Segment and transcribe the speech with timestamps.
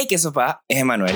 [0.00, 1.12] Hey, que sopa, es Emanuel.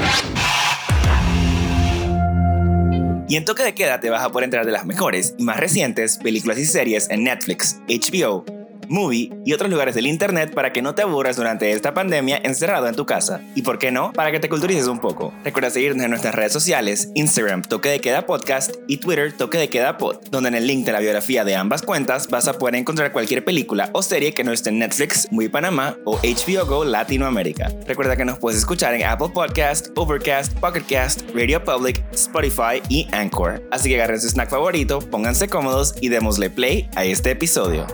[3.28, 5.60] Y en Toque de Queda te vas a poder enterar de las mejores y más
[5.60, 8.44] recientes películas y series en Netflix, HBO,
[8.92, 12.86] Movie y otros lugares del internet para que no te aburras durante esta pandemia encerrado
[12.86, 13.40] en tu casa.
[13.54, 15.32] Y por qué no, para que te culturices un poco.
[15.44, 19.70] Recuerda seguirnos en nuestras redes sociales, Instagram Toque de Queda Podcast y Twitter Toque de
[19.70, 22.74] Queda Pod, donde en el link de la biografía de ambas cuentas vas a poder
[22.74, 26.84] encontrar cualquier película o serie que no esté en Netflix, Muy Panamá o HBO Go
[26.84, 27.70] Latinoamérica.
[27.86, 33.62] Recuerda que nos puedes escuchar en Apple Podcast, Overcast, Pocketcast, Radio Public, Spotify y Anchor.
[33.70, 37.86] Así que agarren su snack favorito, pónganse cómodos y démosle play a este episodio.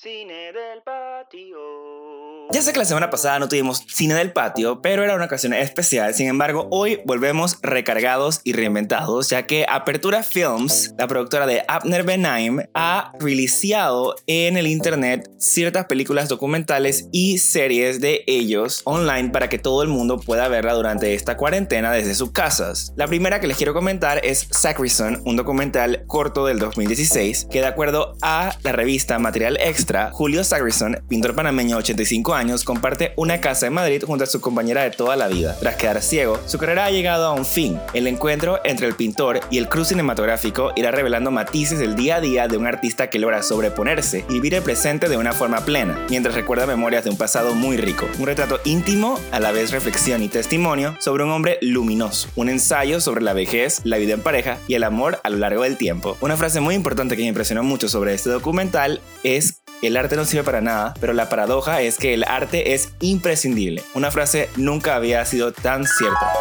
[0.00, 2.19] Cine del patio.
[2.52, 5.54] Ya sé que la semana pasada no tuvimos cine del patio, pero era una ocasión
[5.54, 6.14] especial.
[6.14, 12.02] Sin embargo, hoy volvemos recargados y reinventados, ya que Apertura Films, la productora de Abner
[12.02, 19.48] Benaim, ha releaseado en el internet ciertas películas documentales y series de ellos online para
[19.48, 22.92] que todo el mundo pueda verla durante esta cuarentena desde sus casas.
[22.96, 27.66] La primera que les quiero comentar es Sacrison, un documental corto del 2016 que de
[27.68, 33.40] acuerdo a la revista Material Extra Julio Sagrison, pintor panameño de 85 años, comparte una
[33.40, 35.56] casa en Madrid junto a su compañera de toda la vida.
[35.60, 37.78] Tras quedar ciego, su carrera ha llegado a un fin.
[37.92, 42.20] El encuentro entre el pintor y el cruz cinematográfico irá revelando matices del día a
[42.20, 46.06] día de un artista que logra sobreponerse y vivir el presente de una forma plena,
[46.08, 48.06] mientras recuerda memorias de un pasado muy rico.
[48.18, 52.28] Un retrato íntimo, a la vez reflexión y testimonio sobre un hombre luminoso.
[52.36, 55.62] Un ensayo sobre la vejez, la vida en pareja y el amor a lo largo
[55.62, 56.16] del tiempo.
[56.20, 60.24] Una frase muy importante que me impresionó mucho sobre este documental es el arte no
[60.24, 63.82] sirve para nada, pero la paradoja es que el arte es imprescindible.
[63.94, 66.32] Una frase nunca había sido tan cierta.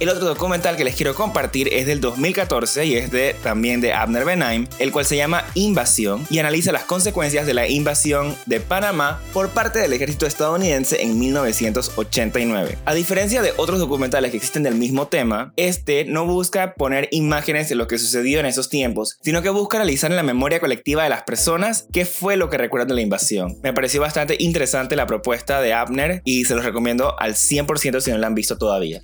[0.00, 3.92] El otro documental que les quiero compartir es del 2014 y es de, también de
[3.92, 8.60] Abner Benaim, el cual se llama Invasión y analiza las consecuencias de la invasión de
[8.60, 12.78] Panamá por parte del ejército estadounidense en 1989.
[12.84, 17.68] A diferencia de otros documentales que existen del mismo tema, este no busca poner imágenes
[17.68, 21.02] de lo que sucedió en esos tiempos, sino que busca analizar en la memoria colectiva
[21.02, 23.58] de las personas qué fue lo que recuerdan de la invasión.
[23.64, 28.12] Me pareció bastante interesante la propuesta de Abner y se los recomiendo al 100% si
[28.12, 29.02] no la han visto todavía.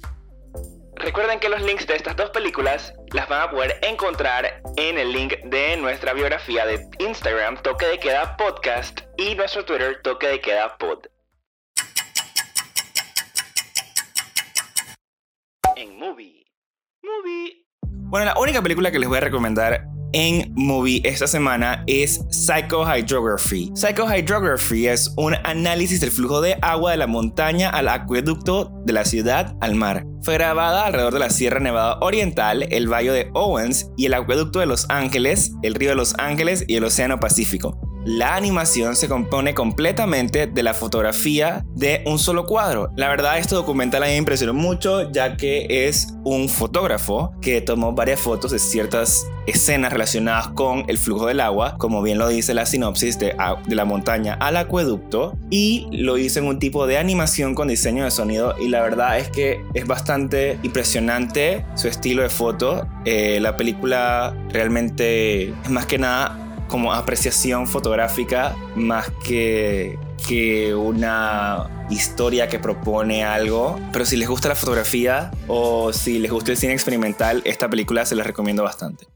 [0.97, 5.13] Recuerden que los links de estas dos películas las van a poder encontrar en el
[5.13, 10.41] link de nuestra biografía de Instagram Toque de Queda Podcast y nuestro Twitter Toque de
[10.41, 11.07] Queda Pod.
[15.77, 16.47] En Movie.
[17.03, 17.67] Movie.
[17.83, 19.85] Bueno, la única película que les voy a recomendar
[20.15, 23.73] en movie esta semana es Psychohydrography.
[23.75, 29.05] Psychohydrography es un análisis del flujo de agua de la montaña al acueducto de la
[29.05, 30.07] ciudad al mar.
[30.23, 34.61] Fue grabada alrededor de la Sierra Nevada Oriental, el Valle de Owens y el acueducto
[34.61, 37.79] de Los Ángeles, el río de Los Ángeles y el Océano Pacífico.
[38.05, 42.91] La animación se compone completamente de la fotografía de un solo cuadro.
[42.97, 47.63] La verdad, este documental a mí me impresionó mucho, ya que es un fotógrafo que
[47.63, 52.29] tomó varias fotos de ciertas escenas relacionadas con el flujo del agua, como bien lo
[52.29, 53.35] dice la sinopsis de,
[53.69, 58.11] la montaña al acueducto, y lo hizo en un tipo de animación con diseño de
[58.11, 58.55] sonido.
[58.61, 62.87] Y la verdad es que es bastante impresionante su estilo de foto.
[63.07, 66.44] Eh, la película realmente es más que nada
[66.75, 69.97] como apreciación fotográfica más que,
[70.27, 73.79] que una historia que propone algo.
[73.93, 78.05] Pero si les gusta la fotografía o si les gusta el cine experimental, esta película
[78.05, 79.07] se les recomiendo bastante.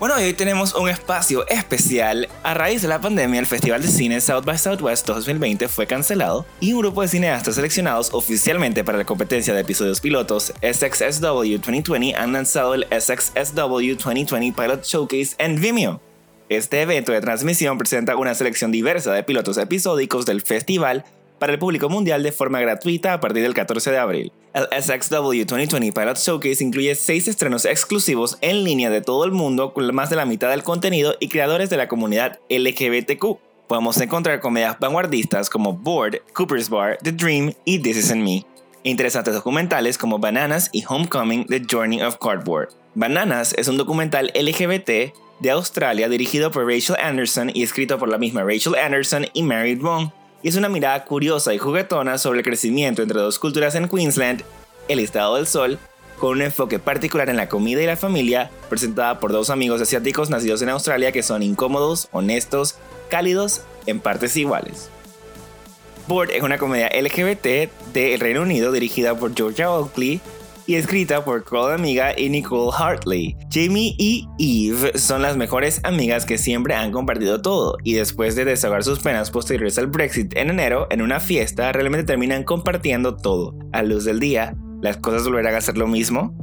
[0.00, 2.26] Bueno, hoy tenemos un espacio especial.
[2.42, 6.46] A raíz de la pandemia, el Festival de Cine South by Southwest 2020 fue cancelado
[6.58, 12.14] y un grupo de cineastas seleccionados oficialmente para la competencia de episodios pilotos SXSW 2020
[12.16, 16.00] han lanzado el SXSW 2020 Pilot Showcase en Vimeo.
[16.48, 21.04] Este evento de transmisión presenta una selección diversa de pilotos episódicos del festival
[21.40, 24.32] para el público mundial de forma gratuita a partir del 14 de abril.
[24.52, 29.72] El SXW 2020 Pilot Showcase incluye 6 estrenos exclusivos en línea de todo el mundo
[29.72, 33.38] con más de la mitad del contenido y creadores de la comunidad LGBTQ.
[33.66, 38.44] Podemos encontrar comedias vanguardistas como Bored, Cooper's Bar, The Dream y This Isn't Me.
[38.82, 42.68] Interesantes documentales como Bananas y Homecoming The Journey of Cardboard.
[42.94, 48.18] Bananas es un documental LGBT de Australia dirigido por Rachel Anderson y escrito por la
[48.18, 50.10] misma Rachel Anderson y Mary Wong
[50.42, 54.42] y es una mirada curiosa y juguetona sobre el crecimiento entre dos culturas en Queensland,
[54.88, 55.78] el estado del sol,
[56.18, 60.30] con un enfoque particular en la comida y la familia, presentada por dos amigos asiáticos
[60.30, 62.76] nacidos en Australia que son incómodos, honestos,
[63.08, 64.90] cálidos, en partes iguales.
[66.06, 70.20] Board es una comedia LGBT del Reino Unido dirigida por Georgia Oakley
[70.70, 73.36] y escrita por Cole Amiga y Nicole Hartley.
[73.50, 78.44] Jamie y Eve son las mejores amigas que siempre han compartido todo y después de
[78.44, 83.56] desahogar sus penas posteriores al Brexit en enero en una fiesta realmente terminan compartiendo todo.
[83.72, 86.36] A luz del día, ¿las cosas volverán a ser lo mismo?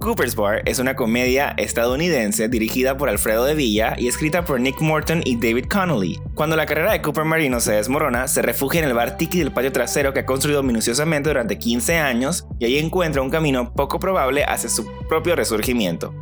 [0.00, 4.80] Cooper's Bar es una comedia estadounidense dirigida por Alfredo de Villa y escrita por Nick
[4.80, 6.20] Morton y David Connolly.
[6.34, 9.52] Cuando la carrera de Cooper Marino se desmorona, se refugia en el bar Tiki del
[9.52, 13.98] patio trasero que ha construido minuciosamente durante 15 años y ahí encuentra un camino poco
[13.98, 16.14] probable hacia su propio resurgimiento.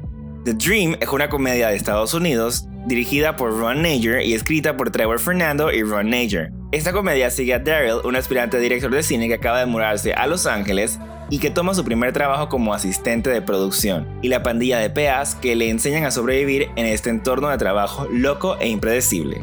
[0.45, 4.91] The Dream es una comedia de Estados Unidos dirigida por Ron Nager y escrita por
[4.91, 6.53] Trevor Fernando y Ron Nager.
[6.73, 10.27] Esta comedia sigue a Daryl, un aspirante director de cine que acaba de mudarse a
[10.27, 10.99] Los Ángeles
[11.31, 15.35] y que toma su primer trabajo como asistente de producción, y la pandilla de peas
[15.35, 19.41] que le enseñan a sobrevivir en este entorno de trabajo loco e impredecible.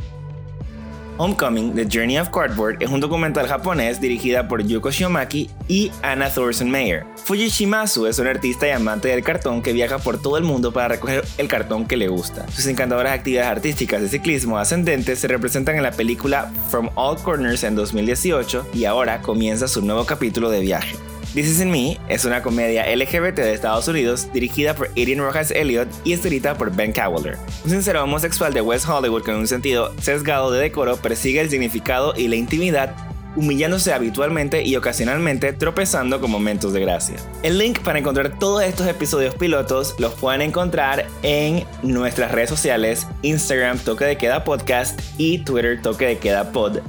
[1.18, 6.30] Homecoming, The Journey of Cardboard es un documental japonés dirigida por Yuko Shiomaki y Anna
[6.30, 7.06] Thorson Mayer.
[7.24, 10.88] Fujishimasu es un artista y amante del cartón que viaja por todo el mundo para
[10.88, 12.48] recoger el cartón que le gusta.
[12.50, 17.64] Sus encantadoras actividades artísticas de ciclismo ascendente se representan en la película From All Corners
[17.64, 20.96] en 2018 y ahora comienza su nuevo capítulo de viaje.
[21.34, 25.52] This Is In Me es una comedia LGBT de Estados Unidos dirigida por Adrian Rojas
[25.52, 27.38] Elliott y escrita por Ben Cowler.
[27.64, 32.14] Un sincero homosexual de West Hollywood con un sentido sesgado de decoro persigue el significado
[32.18, 32.94] y la intimidad
[33.38, 37.16] humillándose habitualmente y ocasionalmente tropezando con momentos de gracia.
[37.44, 43.08] El link para encontrar todos estos episodios pilotos los pueden encontrar en nuestras redes sociales,
[43.22, 46.80] Instagram Toque de Queda Podcast y Twitter Toque de Queda Pod.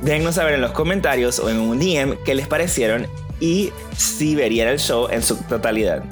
[0.00, 3.06] Déjennos saber en los comentarios o en un DM qué les parecieron
[3.40, 6.04] y si verían el show en su totalidad.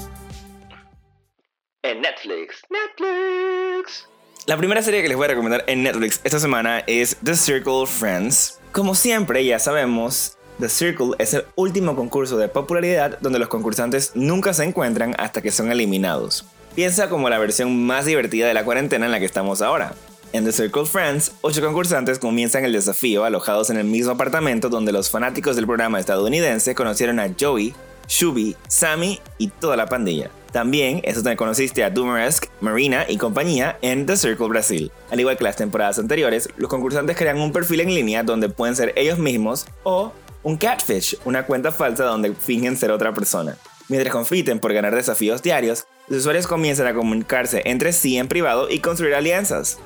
[1.82, 2.62] En Netflix.
[2.70, 4.08] Netflix.
[4.46, 7.86] La primera serie que les voy a recomendar en Netflix esta semana es The Circle
[7.86, 8.58] Friends.
[8.72, 14.12] Como siempre, ya sabemos, The Circle es el último concurso de popularidad donde los concursantes
[14.14, 16.46] nunca se encuentran hasta que son eliminados.
[16.74, 19.94] Piensa como la versión más divertida de la cuarentena en la que estamos ahora.
[20.34, 24.92] En The Circle Friends, ocho concursantes comienzan el desafío alojados en el mismo apartamento donde
[24.92, 27.74] los fanáticos del programa estadounidense conocieron a Joey,
[28.08, 30.30] Shubi, Sammy y toda la pandilla.
[30.52, 34.92] También es donde conociste a Doomeresk, Marina y compañía en The Circle Brasil.
[35.10, 38.76] Al igual que las temporadas anteriores, los concursantes crean un perfil en línea donde pueden
[38.76, 43.56] ser ellos mismos o un catfish, una cuenta falsa donde fingen ser otra persona.
[43.88, 48.68] Mientras compiten por ganar desafíos diarios, los usuarios comienzan a comunicarse entre sí en privado
[48.68, 49.78] y construir alianzas.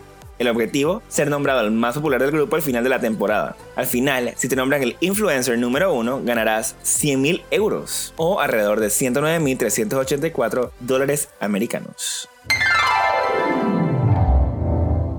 [0.43, 3.55] El objetivo, ser nombrado el más popular del grupo al final de la temporada.
[3.77, 8.89] Al final, si te nombran el influencer número uno, ganarás 100.000 euros o alrededor de
[8.89, 12.29] 109.384 dólares americanos.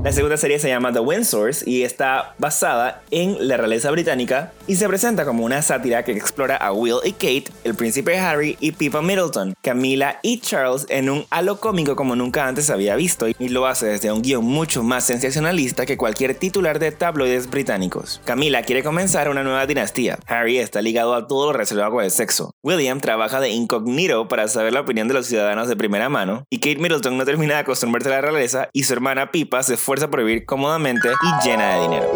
[0.03, 4.75] La segunda serie se llama The Windsors y está basada en la realeza británica y
[4.75, 8.73] se presenta como una sátira que explora a Will y Kate, el príncipe Harry y
[8.73, 13.47] Pippa Middleton, Camila y Charles en un halo cómico como nunca antes había visto y
[13.47, 18.19] lo hace desde un guion mucho más sensacionalista que cualquier titular de tabloides británicos.
[18.25, 20.19] Camila quiere comenzar una nueva dinastía.
[20.27, 22.53] Harry está ligado a todo lo reservado el sexo.
[22.61, 26.59] William trabaja de incógnito para saber la opinión de los ciudadanos de primera mano y
[26.59, 29.92] Kate Middleton no termina de acostumbrarse a la realeza y su hermana Pippa se fue
[30.09, 32.07] por vivir cómodamente y llena de dinero.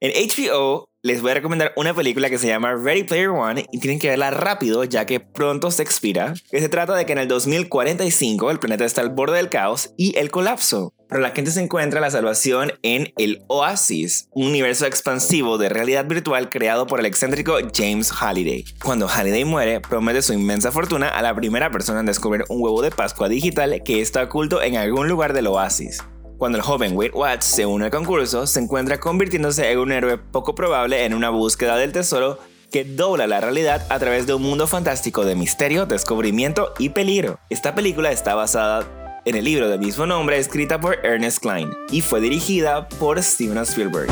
[0.00, 3.78] En HBO les voy a recomendar una película que se llama Ready Player One y
[3.78, 6.34] tienen que verla rápido ya que pronto se expira.
[6.50, 9.94] Que se trata de que en el 2045 el planeta está al borde del caos
[9.96, 10.92] y el colapso.
[11.08, 16.06] Pero la gente se encuentra la salvación en el Oasis, un universo expansivo de realidad
[16.06, 18.64] virtual creado por el excéntrico James Halliday.
[18.82, 22.82] Cuando Halliday muere, promete su inmensa fortuna a la primera persona en descubrir un huevo
[22.82, 26.02] de Pascua digital que está oculto en algún lugar del Oasis.
[26.38, 30.18] Cuando el joven Wade Watts se une al concurso, se encuentra convirtiéndose en un héroe
[30.18, 32.38] poco probable en una búsqueda del tesoro
[32.70, 37.38] que dobla la realidad a través de un mundo fantástico de misterio, descubrimiento y peligro.
[37.48, 38.86] Esta película está basada
[39.24, 43.56] en el libro del mismo nombre escrita por Ernest Klein y fue dirigida por Steven
[43.58, 44.10] Spielberg.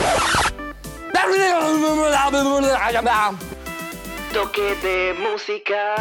[4.32, 5.94] Toque de música.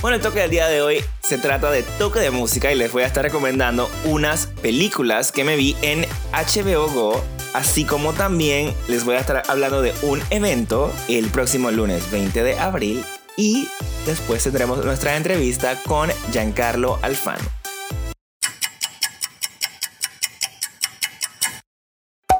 [0.00, 2.92] Bueno, el toque del día de hoy se trata de toque de música y les
[2.92, 8.72] voy a estar recomendando unas películas que me vi en HBO Go, así como también
[8.86, 13.04] les voy a estar hablando de un evento el próximo lunes 20 de abril
[13.36, 13.66] y
[14.06, 17.55] después tendremos nuestra entrevista con Giancarlo Alfano.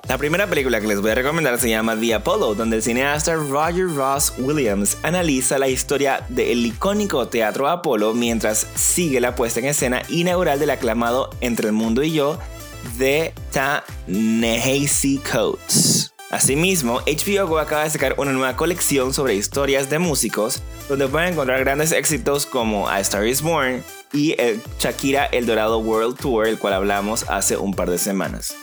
[0.08, 3.34] La primera película que les voy a recomendar se llama The Apollo, donde el cineasta
[3.34, 9.66] Roger Ross Williams analiza la historia del icónico Teatro Apolo mientras sigue la puesta en
[9.66, 12.38] escena inaugural del aclamado Entre el Mundo y Yo
[12.98, 16.12] de Ta-Nehisi Coates.
[16.30, 21.58] Asimismo, HBO acaba de sacar una nueva colección sobre historias de músicos, donde pueden encontrar
[21.60, 23.82] grandes éxitos como A Star Is Born
[24.12, 28.54] y el Shakira El Dorado World Tour, el cual hablamos hace un par de semanas.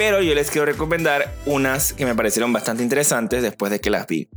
[0.00, 4.06] Pero yo les quiero recomendar unas que me parecieron bastante interesantes después de que las
[4.06, 4.30] vi.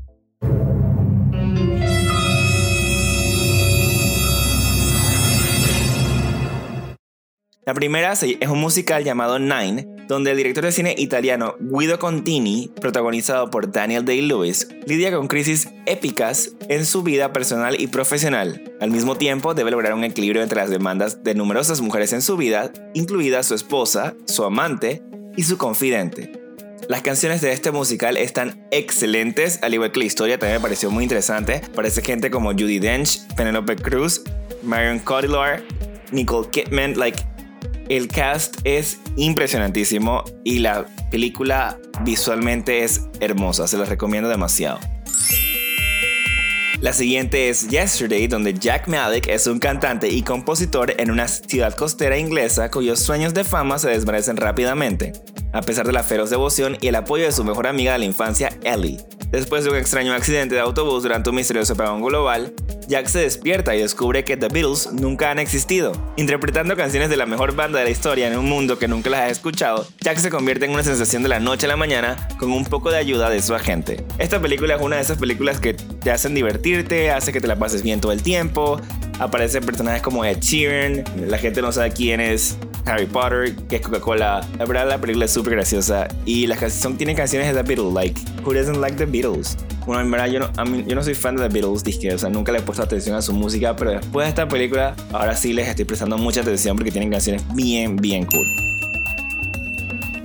[7.65, 12.70] La primera es un musical llamado Nine, donde el director de cine italiano Guido Contini,
[12.82, 18.75] protagonizado por Daniel Day-Lewis, lidia con crisis épicas en su vida personal y profesional.
[18.82, 22.36] Al mismo tiempo, debe lograr un equilibrio entre las demandas de numerosas mujeres en su
[22.36, 25.01] vida, incluida su esposa, su amante
[25.36, 26.32] y su confidente.
[26.90, 30.92] Las canciones de este musical están excelentes, al igual que la historia también me pareció
[30.92, 31.62] muy interesante.
[31.74, 34.22] Parece gente como Judy Dench, Penelope Cruz,
[34.63, 35.63] Marion Cotillard,
[36.12, 37.24] Nicole Kidman, like
[37.90, 44.80] el cast es impresionantísimo y la película visualmente es hermosa, se la recomiendo demasiado.
[46.84, 51.74] La siguiente es Yesterday, donde Jack Malik es un cantante y compositor en una ciudad
[51.75, 55.13] costera inglesa cuyos sueños de fama se desvanecen rápidamente,
[55.54, 58.06] a pesar de la feroz devoción y el apoyo de su mejor amiga de la
[58.06, 58.98] infancia, Ellie.
[59.34, 62.54] Después de un extraño accidente de autobús durante un misterioso apagón global,
[62.88, 65.92] Jack se despierta y descubre que The Beatles nunca han existido.
[66.18, 69.22] Interpretando canciones de la mejor banda de la historia en un mundo que nunca las
[69.22, 72.52] ha escuchado, Jack se convierte en una sensación de la noche a la mañana con
[72.52, 74.06] un poco de ayuda de su agente.
[74.20, 77.56] Esta película es una de esas películas que te hacen divertirte, hace que te la
[77.56, 78.80] pases bien todo el tiempo.
[79.18, 83.82] Aparecen personajes como Ed Sheeran, la gente no sabe quién es Harry Potter, que es
[83.82, 84.46] Coca-Cola.
[84.58, 87.94] La verdad, la película es súper graciosa y las canciones tienen canciones de The Beatles,
[87.94, 89.58] like Who Doesn't Like The Beatles.
[89.86, 92.30] Bueno, en verdad yo no, yo no soy fan de The Beatles, disque, o sea,
[92.30, 95.54] nunca le he puesto atención a su música, pero después de esta película, ahora sí
[95.54, 98.48] les estoy prestando mucha atención porque tienen canciones bien, bien cool.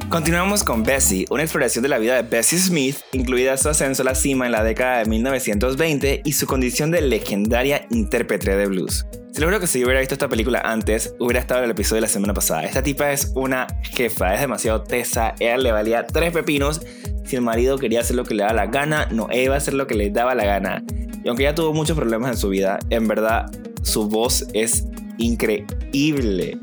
[0.08, 4.06] Continuamos con Bessie, una exploración de la vida de Bessie Smith, incluida su ascenso a
[4.06, 9.04] la cima en la década de 1920 y su condición de legendaria intérprete de blues.
[9.38, 12.00] Se lo que si hubiera visto esta película antes, hubiera estado en el episodio de
[12.00, 12.64] la semana pasada.
[12.64, 15.36] Esta tipa es una jefa, es demasiado tesa.
[15.38, 16.80] Ella le valía tres pepinos.
[17.24, 19.74] Si el marido quería hacer lo que le daba la gana, no, iba a hacer
[19.74, 20.82] lo que le daba la gana.
[21.22, 23.48] Y aunque ella tuvo muchos problemas en su vida, en verdad
[23.82, 24.86] su voz es
[25.18, 26.58] increíble.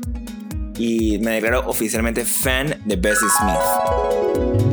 [0.76, 4.65] Y me declaro oficialmente fan de Bessie Smith.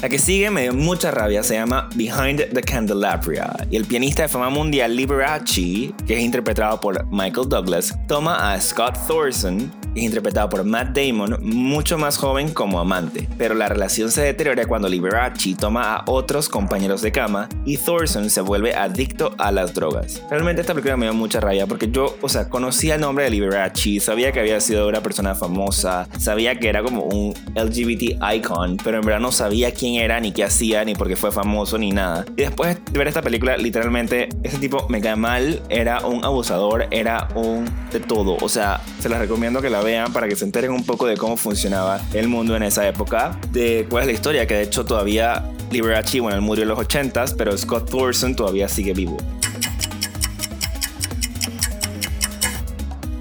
[0.00, 4.22] La que sigue me dio mucha rabia, se llama Behind the Candelabra y el pianista
[4.22, 10.02] de fama mundial Liberace, que es interpretado por Michael Douglas, toma a Scott Thorson es
[10.02, 14.88] interpretado por Matt Damon, mucho más joven como amante, pero la relación se deteriora cuando
[14.88, 20.22] Liberace toma a otros compañeros de cama y Thorson se vuelve adicto a las drogas.
[20.30, 23.30] Realmente esta película me dio mucha rabia porque yo, o sea, conocía el nombre de
[23.30, 28.76] Liberace, sabía que había sido una persona famosa, sabía que era como un LGBT icon,
[28.82, 31.78] pero en verdad no sabía quién era, ni qué hacía, ni por qué fue famoso,
[31.78, 32.24] ni nada.
[32.36, 36.86] Y después de ver esta película, literalmente, ese tipo me cae mal, era un abusador,
[36.90, 38.36] era un de todo.
[38.40, 41.16] O sea, se las recomiendo que la vean para que se enteren un poco de
[41.16, 44.84] cómo funcionaba el mundo en esa época, de cuál es la historia, que de hecho
[44.84, 49.16] todavía Liberace, bueno, él murió en los 80s, pero Scott Thorson todavía sigue vivo.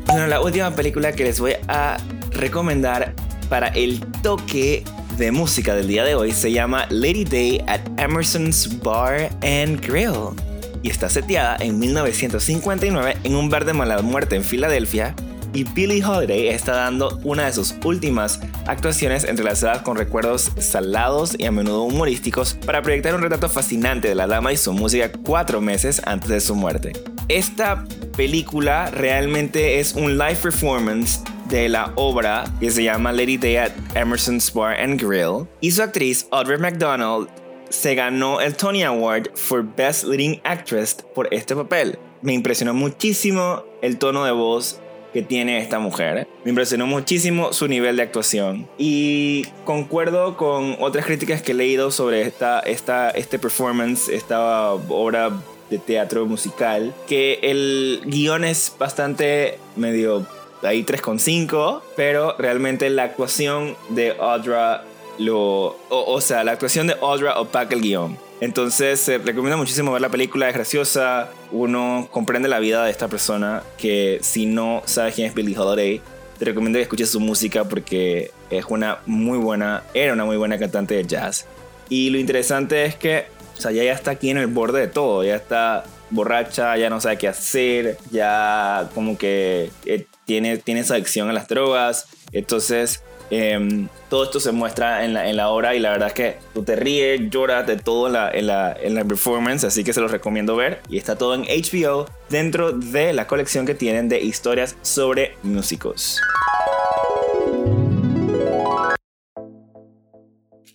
[0.07, 1.97] Bueno, la última película que les voy a
[2.31, 3.13] recomendar
[3.49, 4.83] para el toque
[5.17, 10.35] de música del día de hoy se llama Lady Day at Emerson's Bar and Grill
[10.83, 15.15] y está seteada en 1959 en un bar de mala muerte en Filadelfia
[15.53, 21.45] y Billie Holiday está dando una de sus últimas actuaciones entrelazadas con recuerdos salados y
[21.45, 25.61] a menudo humorísticos para proyectar un retrato fascinante de la dama y su música cuatro
[25.61, 26.93] meses antes de su muerte.
[27.27, 27.83] Esta
[28.15, 33.71] película realmente es un live performance de la obra que se llama Lady Day at
[33.95, 37.29] Emerson's Bar and Grill y su actriz Audrey McDonald
[37.69, 41.97] se ganó el Tony Award for Best Leading Actress por este papel.
[42.21, 44.80] Me impresionó muchísimo el tono de voz
[45.13, 46.27] que tiene esta mujer.
[46.43, 48.67] Me impresionó muchísimo su nivel de actuación.
[48.77, 55.31] Y concuerdo con otras críticas que he leído sobre esta, esta, este performance, esta obra
[55.69, 60.27] de teatro musical, que el guion es bastante medio
[60.63, 64.83] ahí 3,5, pero realmente la actuación de Audra
[65.29, 68.17] O, sea, la actuación de Audra opaca el guion.
[68.39, 73.07] Entonces, se recomienda muchísimo ver la película, es graciosa, uno comprende la vida de esta
[73.07, 76.01] persona que si no sabes quién es Billie Holiday,
[76.39, 80.57] te recomiendo que escuches su música porque es una muy buena, era una muy buena
[80.57, 81.45] cantante de jazz.
[81.87, 83.25] Y lo interesante es que,
[83.57, 86.89] o sea, ya, ya está aquí en el borde de todo, ya está borracha, ya
[86.89, 92.07] no sabe qué hacer, ya como que eh, tiene, tiene esa adicción a las drogas.
[92.31, 96.13] Entonces, Em, todo esto se muestra en la, en la, obra y la verdad es
[96.13, 99.85] que tú te ríes, lloras de todo en la, en, la, en la performance, así
[99.85, 100.81] que se los recomiendo ver.
[100.89, 106.19] Y está todo en HBO dentro de la colección que tienen de historias sobre músicos.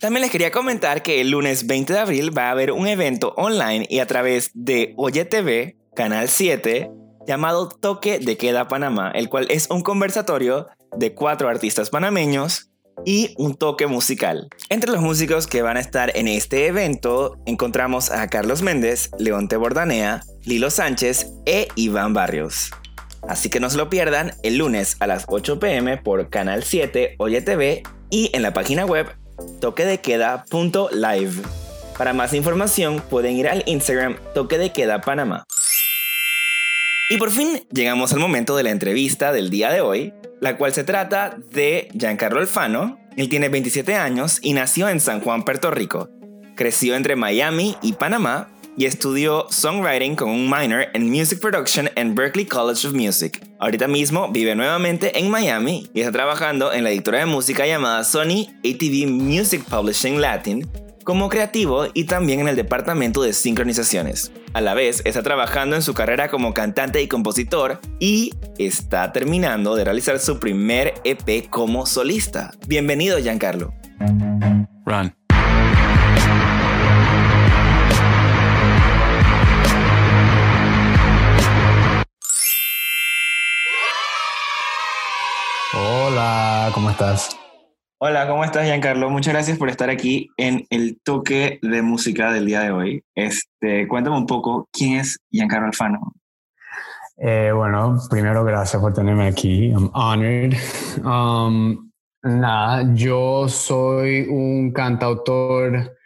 [0.00, 3.34] También les quería comentar que el lunes 20 de abril va a haber un evento
[3.36, 6.90] online y a través de Oye TV, Canal 7,
[7.26, 12.70] llamado Toque de Queda Panamá, el cual es un conversatorio de cuatro artistas panameños
[13.04, 14.48] y un toque musical.
[14.68, 19.56] Entre los músicos que van a estar en este evento encontramos a Carlos Méndez, Leonte
[19.56, 22.70] Bordanea, Lilo Sánchez e Iván Barrios.
[23.28, 27.16] Así que no se lo pierdan el lunes a las 8 pm por Canal 7
[27.18, 29.08] Oye TV y en la página web
[29.60, 31.42] toquedequeda.live.
[31.98, 35.44] Para más información pueden ir al Instagram Toque de Queda Panamá.
[37.08, 40.72] Y por fin llegamos al momento de la entrevista del día de hoy, la cual
[40.72, 42.98] se trata de Giancarlo Alfano.
[43.16, 46.08] Él tiene 27 años y nació en San Juan, Puerto Rico.
[46.56, 52.14] Creció entre Miami y Panamá y estudió songwriting con un minor en Music Production en
[52.14, 53.40] Berklee College of Music.
[53.60, 58.02] Ahorita mismo vive nuevamente en Miami y está trabajando en la editora de música llamada
[58.02, 60.68] Sony ATV Music Publishing Latin
[61.06, 64.32] como creativo y también en el departamento de sincronizaciones.
[64.54, 69.76] A la vez, está trabajando en su carrera como cantante y compositor y está terminando
[69.76, 72.50] de realizar su primer EP como solista.
[72.66, 73.72] Bienvenido, Giancarlo.
[74.84, 75.14] Run.
[85.72, 87.35] Hola, ¿cómo estás?
[87.98, 89.08] Hola, ¿cómo estás, Giancarlo?
[89.08, 93.02] Muchas gracias por estar aquí en el toque de música del día de hoy.
[93.14, 96.12] Este, cuéntame un poco, ¿quién es Giancarlo Alfano?
[97.16, 99.70] Eh, bueno, primero gracias por tenerme aquí.
[99.70, 100.54] I'm honored.
[101.06, 101.90] Um,
[102.22, 105.96] nada, yo soy un cantautor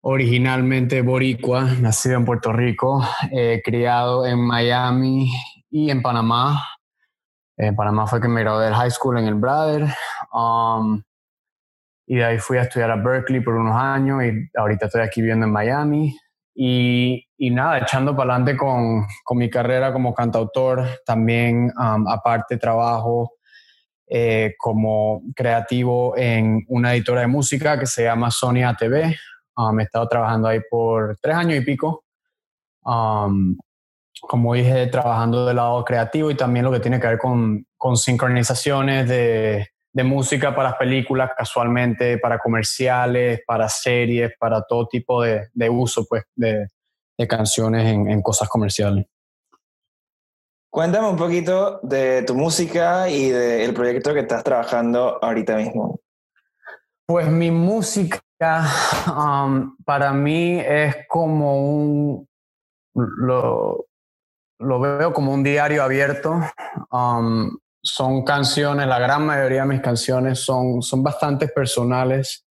[0.00, 3.00] originalmente boricua, nacido en Puerto Rico,
[3.64, 5.30] criado en Miami
[5.70, 6.64] y en Panamá.
[7.56, 9.86] En Panamá fue que me gradué del high school en el Brother.
[10.32, 11.00] Um,
[12.10, 15.20] y de ahí fui a estudiar a Berkeley por unos años y ahorita estoy aquí
[15.20, 16.16] viviendo en Miami.
[16.54, 22.56] Y, y nada, echando para adelante con, con, mi carrera como cantautor, también um, aparte
[22.56, 23.34] trabajo
[24.08, 29.14] eh, como creativo en una editora de música que se llama Sony ATV.
[29.56, 32.04] Um, he estado trabajando ahí por tres años y pico.
[32.84, 33.58] Um,
[34.22, 37.98] como dije, trabajando del lado creativo y también lo que tiene que ver con, con
[37.98, 39.68] sincronizaciones de,
[39.98, 46.22] de música para películas casualmente, para comerciales, para series, para todo tipo de, uso pues,
[46.36, 46.68] de,
[47.26, 49.06] canciones en, cosas comerciales.
[50.70, 55.98] Cuéntame un poquito de tu música y del proyecto que estás trabajando ahorita mismo.
[57.04, 58.22] Pues mi música
[59.08, 62.28] um, para mí es como un,
[62.94, 63.86] lo,
[64.60, 66.38] lo veo como un diario abierto.
[66.92, 67.50] Um,
[67.88, 72.46] son canciones, la gran mayoría de mis canciones son, son bastante personales.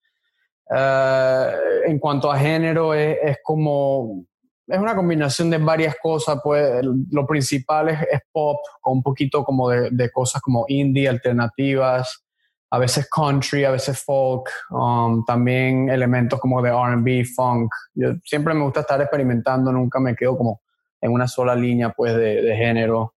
[0.76, 1.52] Eh,
[1.86, 4.26] en cuanto a género, es, como,
[4.66, 9.70] es una combinación de varias cosas, pues lo principal es, pop, con un poquito como
[9.70, 12.26] de, cosas como indie, alternativas,
[12.70, 17.72] a veces country, a veces folk, um, también elementos como de RB, funk.
[17.94, 20.62] Yo siempre me gusta estar experimentando, nunca me quedo como
[21.00, 23.14] en una sola línea pues de, de género.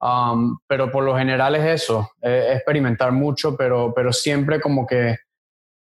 [0.00, 5.16] Um, pero por lo general es eso, es experimentar mucho, pero, pero siempre como que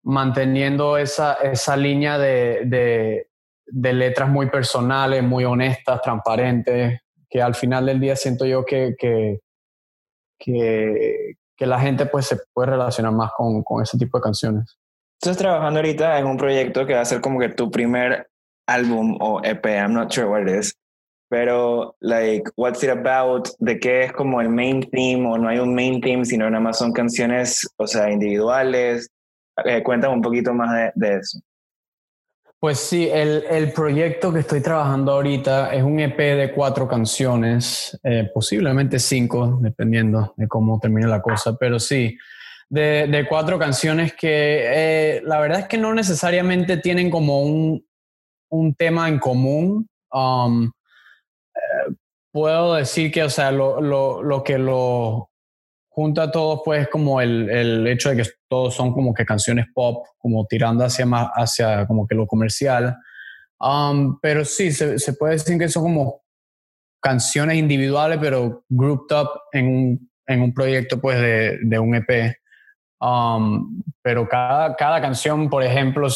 [0.03, 3.25] manteniendo esa, esa línea de,
[3.65, 8.95] de, letras muy personales, muy honestas, transparentes, que al final del día siento yo que,
[8.97, 9.41] que,
[10.39, 14.79] que, que la gente pues se puede relacionar más con, con ese tipo de canciones.
[15.21, 18.29] Estás trabajando ahorita en un proyecto que va a ser como que tu primer
[18.65, 20.73] álbum o EP, I'm not sure what it is
[21.29, 25.59] pero like what's it about de qué es como el main theme o no hay
[25.59, 29.09] un main theme sino nada más son canciones o sea individuales
[29.65, 31.39] eh, cuéntame un poquito más de, eso.
[32.59, 37.97] Pues sí el, el, proyecto que estoy trabajando ahorita es un EP de cuatro canciones
[38.03, 42.17] eh, posiblemente cinco dependiendo de cómo termine la cosa pero sí
[42.69, 47.83] de, de cuatro canciones que eh, la verdad es que no necesariamente tienen como un,
[48.49, 49.87] un tema en común.
[50.11, 50.71] Um,
[52.31, 55.29] puedo decir que, o sea, lo, lo, lo, que lo
[55.89, 59.67] junta a todos, pues, como el, el, hecho de que todos son como que canciones
[59.73, 62.97] pop, como tirando hacia más, hacia como que lo comercial.
[63.59, 66.21] Um, pero sí, se, se, puede decir que son como
[67.01, 72.35] canciones individuales, pero grouped up en un, en un proyecto, pues, de, de un EP.
[73.01, 76.07] Um, pero cada, cada canción, por ejemplo,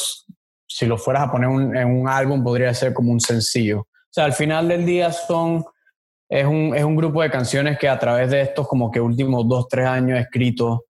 [0.67, 3.88] si lo fueras a poner en un álbum, podría ser como un sencillo.
[4.13, 5.65] O sea, al final del día son
[6.30, 9.47] es un, es un grupo de canciones que a través de estos como que últimos
[9.47, 10.86] dos, tres años escrito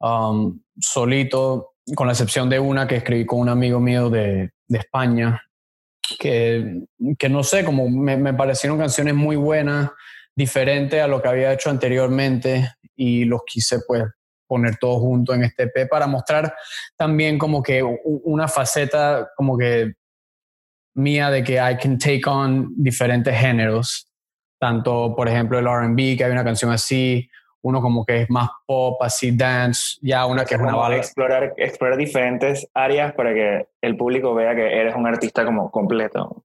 [0.00, 4.78] um, solito, con la excepción de una que escribí con un amigo mío de, de
[4.78, 5.42] España,
[6.18, 6.82] que,
[7.18, 9.90] que, no sé, como me, me, parecieron canciones muy buenas,
[10.34, 14.04] diferentes a lo que había hecho anteriormente y los quise pues
[14.46, 16.54] poner todos juntos en este EP para mostrar
[16.96, 19.94] también como que una faceta como que
[20.94, 24.12] mía de que I can take on diferentes géneros
[24.62, 27.28] tanto por ejemplo el RB, que hay una canción así,
[27.62, 30.96] uno como que es más pop, así dance, ya una que es una bala.
[30.96, 36.44] Explorar, explorar diferentes áreas para que el público vea que eres un artista como completo.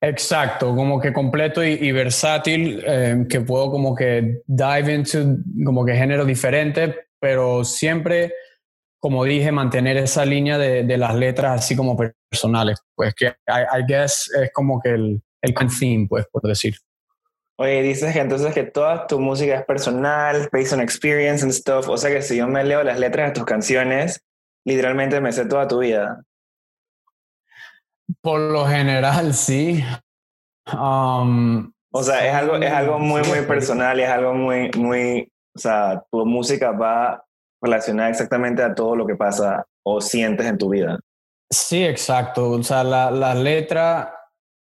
[0.00, 5.18] Exacto, como que completo y, versátil, eh, que puedo como que dive into
[5.64, 8.32] como que géneros diferentes, pero siempre,
[9.06, 11.96] como dije, mantener esa línea de, de las letras así como
[12.28, 16.74] personales, pues que I, I guess es como que el, el theme, pues, por decir.
[17.56, 21.88] Oye, dices que entonces que toda tu música es personal, based on experience and stuff.
[21.88, 24.24] O sea que si yo me leo las letras de tus canciones,
[24.64, 26.24] literalmente me sé toda tu vida.
[28.20, 29.84] Por lo general, sí.
[30.72, 35.32] Um, o sea, es algo, es algo muy, muy personal y es algo muy, muy,
[35.54, 37.22] o sea, tu música va
[37.60, 40.98] relacionada exactamente a todo lo que pasa o sientes en tu vida.
[41.50, 42.50] Sí, exacto.
[42.50, 44.14] O sea, la, la letra,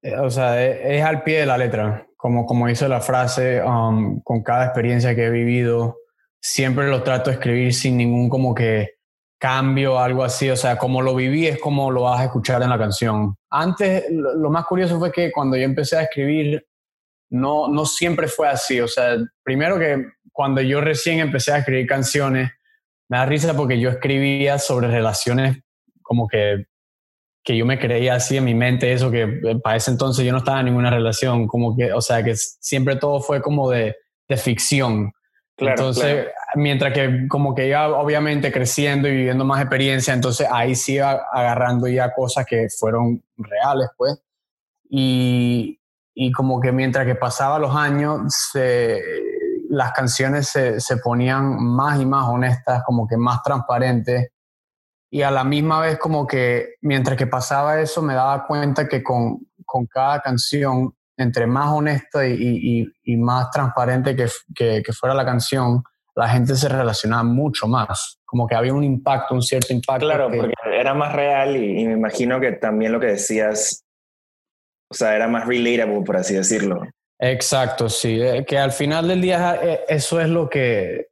[0.01, 3.61] eh, o sea, es, es al pie de la letra como, como hizo la frase,
[3.61, 5.97] um, con cada experiencia que he vivido,
[6.41, 8.91] siempre lo trato de escribir sin ningún como que
[9.37, 10.49] cambio o algo así.
[10.49, 13.35] O sea, como lo viví es como lo vas a escuchar en la canción.
[13.49, 16.65] Antes, lo, más curioso fue que cuando yo empecé a escribir,
[17.29, 18.79] no, no siempre fue así.
[18.79, 22.51] O sea, primero que cuando yo recién empecé a escribir canciones,
[23.09, 25.59] me da risa porque yo escribía sobre relaciones
[26.01, 26.65] como que
[27.43, 30.31] que yo me creía así en mi mente eso, que eh, para ese entonces yo
[30.31, 33.97] no estaba en ninguna relación, como que, o sea, que siempre todo fue como de,
[34.29, 35.11] de ficción.
[35.55, 40.73] Claro, entonces, mientras que como que iba obviamente creciendo y viviendo más experiencia, entonces ahí
[40.73, 44.19] sí iba agarrando ya cosas que fueron reales, pues.
[44.89, 45.79] Y,
[46.15, 49.01] y como que mientras que pasaba los años, se,
[49.73, 54.29] las canciones se, se ponían más y más honestas, como que más transparentes
[55.13, 59.03] y a la misma vez como que mientras que pasaba eso me daba cuenta que
[59.03, 64.91] con, con cada canción, entre más honesta y, y, y más transparente que, que, que,
[64.91, 65.83] fuera la canción,
[66.15, 70.07] la gente se relacionaba mucho más, como que había un impacto, un cierto impacto.
[70.07, 73.85] Claro, porque era más real y, y me imagino que también lo que decías,
[74.89, 76.81] o sea, era más relatable, por así decirlo.
[77.25, 81.07] Exacto, sí, eh, que al final del día eh, eso es lo que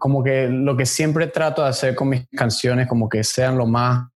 [0.00, 3.66] como que lo que siempre trato de hacer con mis canciones, como que sean lo
[3.66, 4.08] más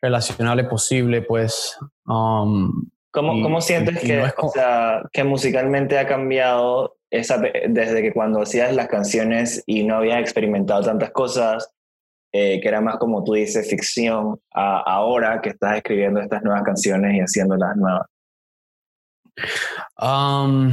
[0.00, 1.76] relacionables posible, pues.
[2.06, 8.40] Um, ¿Cómo, ¿Cómo, sientes que, o sea, que musicalmente ha cambiado esa, desde que cuando
[8.40, 11.70] hacías las canciones y no habías experimentado tantas cosas,
[12.32, 16.62] eh, que era más como tú dices, ficción, a ahora que estás escribiendo estas nuevas
[16.62, 18.06] canciones y haciéndolas nuevas?
[19.98, 20.72] Um,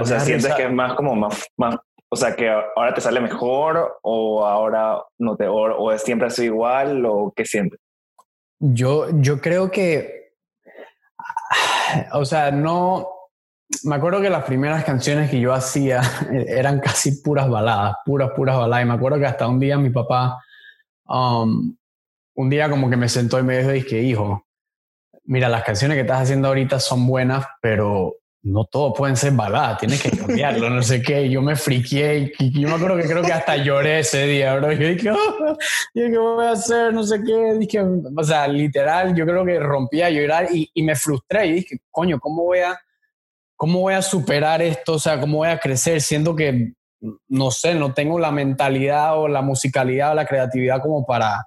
[0.00, 1.76] o sea, sientes que es más como más, más
[2.14, 6.44] o sea, que ahora te sale mejor o ahora no te, o, es siempre así
[6.44, 7.80] igual o qué sientes?
[8.60, 10.34] Yo, yo creo que,
[12.12, 13.08] o sea, no,
[13.84, 18.58] me acuerdo que las primeras canciones que yo hacía eran casi puras baladas, puras, puras
[18.58, 18.84] baladas.
[18.84, 20.38] Y me acuerdo que hasta un día mi papá,
[21.06, 21.74] um,
[22.34, 24.46] un día como que me sentó y me dijo, que hijo,
[25.24, 29.78] mira, las canciones que estás haciendo ahorita son buenas, pero no todo pueden ser baladas,
[29.78, 31.30] tienes que cambiarlo, no sé qué.
[31.30, 34.72] yo me friqué y, yo me acuerdo que creo que hasta lloré ese día, bro.
[34.72, 35.56] Yo dije, oh,
[35.94, 36.92] ¿qué voy a hacer?
[36.92, 37.54] No sé qué.
[37.58, 41.46] Dije, o sea, literal, yo creo que rompí a llorar y, y, me frustré.
[41.46, 42.78] Y dije, coño, ¿cómo voy, a,
[43.56, 44.94] ¿cómo voy a superar esto?
[44.94, 46.72] O sea, ¿cómo voy a crecer siendo que,
[47.28, 51.46] no sé, no tengo la mentalidad o la musicalidad o la creatividad como para...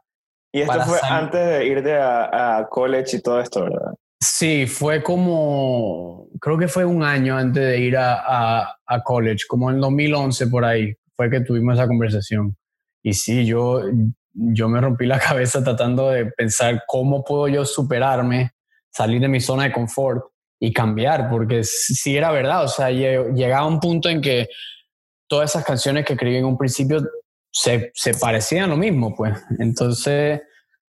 [0.56, 3.94] Y esto fue antes de irte a, a college y todo esto, ¿verdad?
[4.22, 9.70] Sí, fue como, creo que fue un año antes de ir a, a, college, como
[9.70, 12.56] en 2011 por ahí, fue que tuvimos esa conversación.
[13.04, 13.82] Y sí, yo,
[14.32, 18.52] yo me rompí la cabeza tratando de pensar cómo puedo yo superarme,
[18.94, 20.24] salir de mi zona de confort
[20.58, 24.48] y cambiar, porque sí era verdad, o sea, llegaba un punto en que
[25.28, 27.02] todas esas canciones que escribí en un principio
[27.56, 29.34] se, se parecían lo mismo, pues.
[29.60, 30.41] Entonces,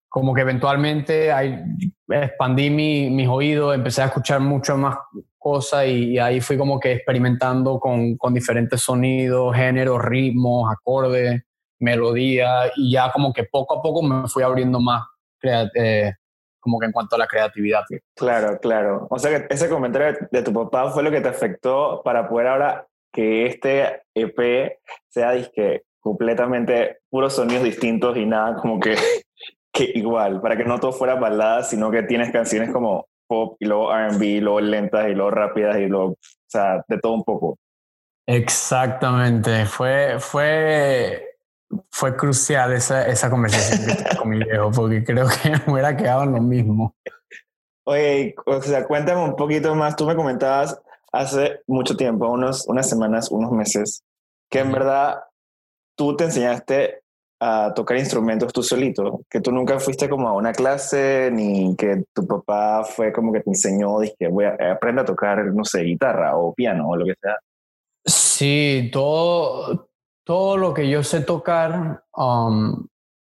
[0.09, 1.63] como que eventualmente hay,
[2.09, 4.99] expandí mi, mis oídos, empecé a escuchar mucho más
[5.39, 11.43] cosas y, ahí fui como que experimentando con, con diferentes sonidos, géneros, ritmos, acordes,
[11.79, 15.05] melodías y ya como que poco a poco me fui abriendo más
[15.45, 16.13] eh,
[16.59, 17.85] como que en cuanto a la creatividad.
[18.17, 19.07] Claro, claro.
[19.11, 22.49] O sea que ese comentario de tu papá fue lo que te afectó para poder
[22.49, 24.77] ahora que este EP
[25.09, 28.97] sea disque completamente puros sonidos distintos y nada como que,
[29.73, 33.67] que igual, para que no todo fuera balada, sino que tienes canciones como pop y
[33.67, 36.17] luego RB, luego lentas y luego rápidas y luego, o
[36.47, 37.59] sea, de todo un poco.
[38.27, 41.37] Exactamente, fue, fue,
[41.91, 46.33] fue crucial esa, esa conversación con mi viejo, porque creo que me hubiera quedado en
[46.33, 46.95] lo mismo.
[47.85, 50.81] Oye, o sea, cuéntame un poquito más, tú me comentabas
[51.13, 54.03] hace mucho tiempo, unos, unas semanas, unos meses,
[54.51, 55.21] que en verdad
[55.99, 57.03] tú te enseñaste
[57.41, 62.05] a tocar instrumentos tú solito, que tú nunca fuiste como a una clase, ni que
[62.15, 65.83] tu papá fue como que te enseñó, dije, voy a aprender a tocar, no sé,
[65.83, 67.37] guitarra o piano o lo que sea.
[68.05, 69.91] Sí, todo,
[70.25, 72.87] todo lo que yo sé tocar um,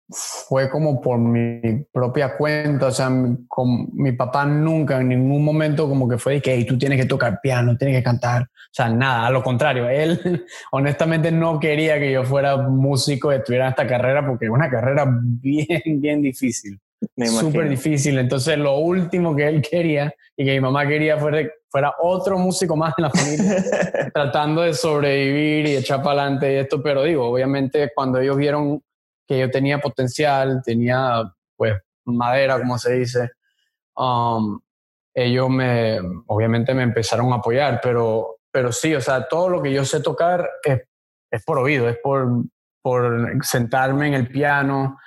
[0.10, 3.10] fue como por mi propia cuenta, o sea,
[3.48, 7.08] con, mi papá nunca en ningún momento como que fue de que tú tienes que
[7.08, 12.00] tocar piano, tienes que cantar, o sea, nada, a lo contrario, él honestamente no quería
[12.00, 16.22] que yo fuera músico y estuviera en esta carrera porque es una carrera bien, bien
[16.22, 16.80] difícil,
[17.18, 21.96] súper difícil, entonces lo último que él quería y que mi mamá quería fuera, fuera
[22.00, 23.64] otro músico más en la familia,
[24.14, 28.82] tratando de sobrevivir y echar para adelante y esto, pero digo, obviamente cuando ellos vieron
[29.28, 31.24] que yo tenía potencial, tenía
[31.56, 31.74] pues
[32.06, 33.32] madera, como se dice.
[33.96, 34.60] Um,
[35.14, 39.72] ellos me, obviamente me empezaron a apoyar, pero, pero sí, o sea, todo lo que
[39.72, 40.82] yo sé tocar es,
[41.32, 42.28] es por oído, es por,
[42.82, 44.98] por sentarme en el piano,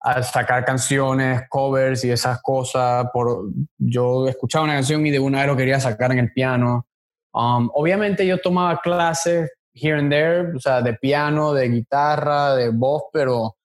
[0.00, 3.08] a sacar canciones, covers y esas cosas.
[3.12, 6.86] Por, yo escuchaba una canción y de una vez lo quería sacar en el piano.
[7.32, 12.70] Um, obviamente yo tomaba clases here and there, o sea, de piano, de guitarra, de
[12.70, 13.57] voz, pero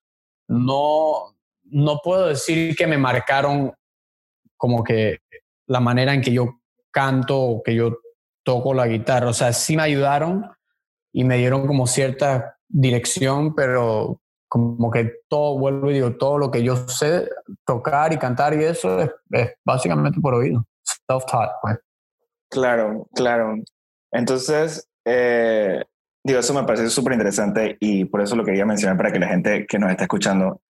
[0.47, 3.73] no, no puedo decir que me marcaron
[4.57, 5.19] como que
[5.67, 6.59] la manera en que yo
[6.91, 7.97] canto o que yo
[8.43, 9.29] toco la guitarra.
[9.29, 10.49] O sea, sí me ayudaron
[11.11, 16.51] y me dieron como cierta dirección, pero como que todo, vuelvo y digo, todo lo
[16.51, 17.27] que yo sé
[17.65, 19.09] tocar y cantar y eso es,
[19.65, 20.63] básicamente por oído,
[21.07, 21.51] self-taught.
[21.61, 21.79] Pues.
[22.51, 23.55] Claro, claro.
[24.11, 25.83] Entonces, eh,
[26.25, 29.27] Digo, eso me parece súper interesante y por eso lo quería mencionar para que la
[29.27, 30.61] gente que nos está escuchando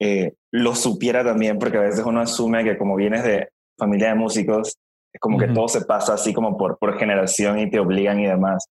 [0.00, 4.14] eh, lo supiera también, porque a veces uno asume que como vienes de familia de
[4.16, 4.76] músicos,
[5.12, 8.26] es como que todo se pasa así como por, por generación y te obligan y
[8.26, 8.66] demás.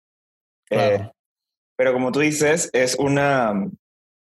[0.70, 1.08] Eh,
[1.76, 3.70] pero como tú dices, es una, o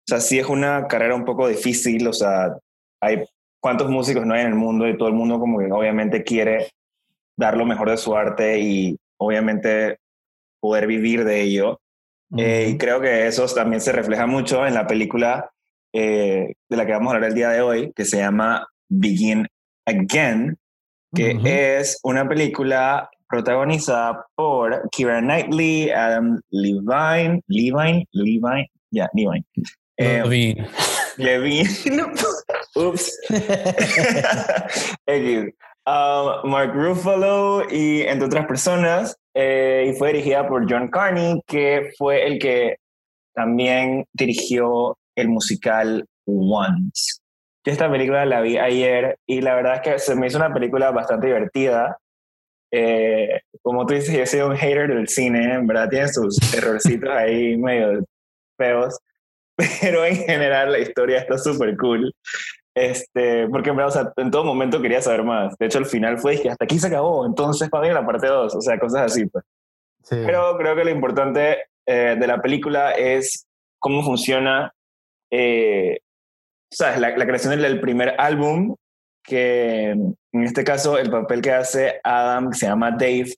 [0.06, 2.56] sea, sí es una carrera un poco difícil, o sea,
[3.00, 3.24] hay
[3.60, 6.70] cuántos músicos no hay en el mundo y todo el mundo como que obviamente quiere
[7.36, 9.98] dar lo mejor de su arte y obviamente
[10.60, 11.80] poder vivir de ello.
[12.36, 15.50] Eh, y creo que eso también se refleja mucho en la película
[15.92, 19.46] eh, de la que vamos a hablar el día de hoy, que se llama Begin
[19.86, 20.56] Again,
[21.14, 29.44] que es una película protagonizada por Kira Knightley, Adam Levine, Levine, Levine, ya, Levine.
[29.96, 30.68] Eh, Levine.
[31.16, 31.68] Levine.
[32.74, 33.18] Ups.
[35.88, 39.16] Um, Mark Ruffalo y entre otras personas.
[39.32, 42.76] Eh, y fue dirigida por John Carney, que fue el que
[43.34, 47.20] también dirigió el musical Once.
[47.64, 50.52] Yo esta película la vi ayer y la verdad es que se me hizo una
[50.52, 51.96] película bastante divertida.
[52.70, 57.08] Eh, como tú dices, yo soy un hater del cine, en verdad tiene sus errorcitos
[57.08, 58.04] ahí medio
[58.58, 58.98] feos,
[59.80, 62.12] pero en general la historia está súper cool.
[62.78, 65.56] Este, porque o sea, en todo momento quería saber más.
[65.58, 68.54] De hecho, al final fue que hasta aquí se acabó, entonces para la parte 2,
[68.54, 69.26] o sea, cosas así.
[69.26, 69.44] Pues.
[70.08, 73.46] Pero creo que lo importante eh, de la película es
[73.80, 74.72] cómo funciona
[75.30, 75.98] eh,
[76.70, 77.00] ¿sabes?
[77.00, 78.76] La, la, creación del primer álbum,
[79.24, 83.34] que en este caso el papel que hace Adam, que se llama Dave,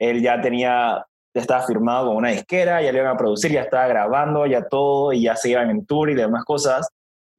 [0.00, 3.62] él ya tenía, ya estaba firmado con una disquera, ya le iban a producir, ya
[3.62, 6.88] estaba grabando, ya todo, y ya se iban en tour y demás cosas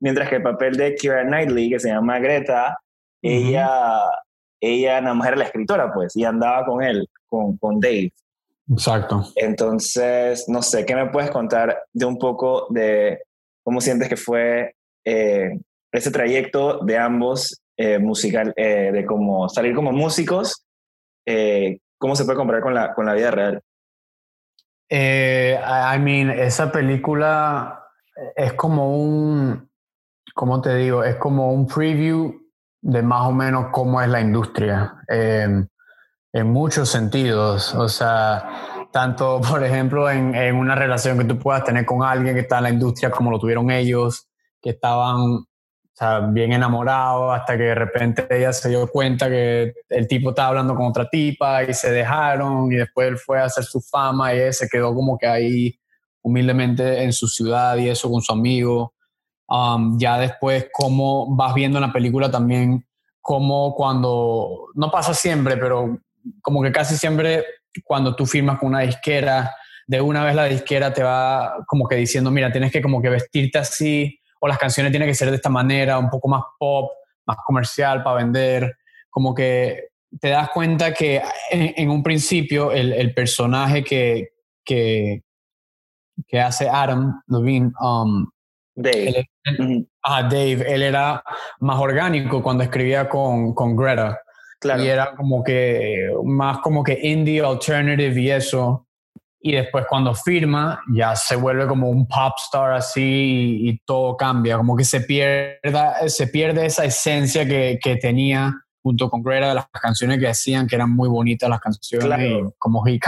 [0.01, 2.77] mientras que el papel de Kira Knightley, que se llama Greta,
[3.21, 4.01] ella,
[4.59, 8.11] ella nada más era la escritora, pues, y andaba con él, con, con Dave.
[8.69, 9.23] Exacto.
[9.35, 13.21] Entonces, no sé, ¿qué me puedes contar de un poco de
[13.63, 15.51] cómo sientes que fue eh,
[15.91, 20.65] ese trayecto de ambos eh, musical, eh, de cómo salir como músicos,
[21.97, 23.61] cómo se puede comparar con la, con la vida real?
[24.89, 27.87] Eh, I mean, esa película
[28.35, 29.70] es como un,
[30.41, 31.03] ¿cómo te digo?
[31.03, 32.33] Es como un preview
[32.81, 34.95] de más o menos cómo es la industria.
[35.07, 35.67] Eh,
[36.33, 37.75] en muchos sentidos.
[37.75, 42.41] O sea, tanto, por ejemplo, en, una relación que tú puedas tener con alguien que
[42.41, 45.45] está en la industria como lo tuvieron ellos, que estaban
[46.29, 50.73] bien enamorados hasta que de repente ella se dio cuenta que el tipo estaba hablando
[50.73, 54.39] con otra tipa y se dejaron y después él fue a hacer su fama y
[54.39, 55.79] él se quedó como que ahí
[56.23, 58.95] humildemente en su ciudad y eso con su amigo.
[59.51, 62.87] Um, ya después, cómo vas viendo en la película también,
[63.19, 65.99] cómo cuando, no pasa siempre, pero
[66.41, 67.43] como que casi siempre
[67.83, 69.53] cuando tú firmas con una disquera,
[69.87, 73.09] de una vez la disquera te va como que diciendo, mira, tienes que como que
[73.09, 76.89] vestirte así, o las canciones tienen que ser de esta manera, un poco más pop,
[77.25, 78.77] más comercial para vender,
[79.09, 84.29] como que te das cuenta que en, un principio el, el personaje que,
[84.63, 85.23] que,
[86.25, 88.29] que, hace Adam Levine, um,
[88.75, 89.29] Dave.
[89.43, 91.23] Él, Dave, él era
[91.59, 94.19] más orgánico cuando escribía con, con Greta.
[94.63, 98.87] Y era como que más como que indie alternative y eso.
[99.39, 104.57] Y después cuando firma ya se vuelve como un pop star así y, todo cambia,
[104.57, 108.53] como que se, pierda, se pierde esa esencia que, que tenía
[108.83, 112.85] junto con Greta de las canciones que hacían, que eran muy bonitas las canciones, como
[112.87, 112.99] he